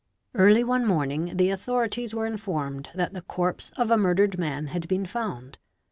[0.35, 4.39] Harly one morning the authori t 8 were informed that the corpse of a murdered
[4.39, 5.59] man had been found.